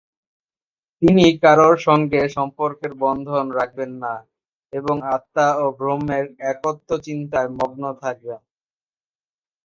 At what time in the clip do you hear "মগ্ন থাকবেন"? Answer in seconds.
7.57-8.41